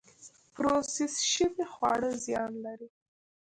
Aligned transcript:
پروسس 0.53 1.13
شوي 1.33 1.65
خواړه 1.73 2.09
زیان 2.25 2.51
لري 2.65 2.89